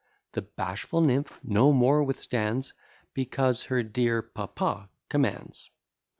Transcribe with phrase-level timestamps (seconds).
[0.31, 2.73] The bashful nymph no more withstands,
[3.13, 5.69] Because her dear papa commands.